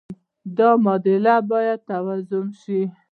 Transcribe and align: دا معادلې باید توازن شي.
دا 0.57 0.69
معادلې 0.83 1.35
باید 1.51 1.79
توازن 1.91 2.45
شي. 2.61 2.81